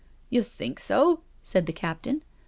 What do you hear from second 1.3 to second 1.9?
said the